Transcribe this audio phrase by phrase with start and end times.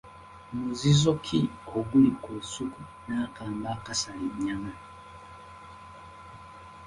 [0.57, 1.39] Muzizo ki
[1.77, 4.73] oguli ku lusuku n’akambe akasala ennyama?